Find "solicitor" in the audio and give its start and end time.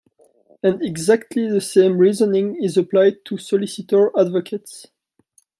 3.37-4.09